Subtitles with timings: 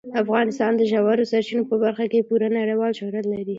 [0.23, 3.45] افغانستان د ژورو سرچینو په برخه کې پوره نړیوال شهرت لري.